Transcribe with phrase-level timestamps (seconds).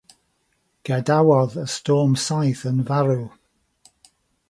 [0.89, 3.25] Gadawodd y storm saith yn farw.